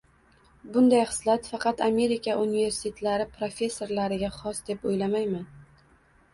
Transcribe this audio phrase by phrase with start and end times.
[0.77, 5.49] Bunday xislat faqat Amerika universitetlari professorlariga xos, deb o‘ylamayman